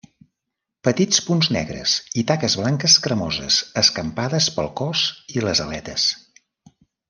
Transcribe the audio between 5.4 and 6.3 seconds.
les aletes.